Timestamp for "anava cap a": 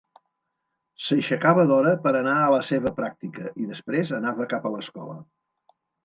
4.21-4.71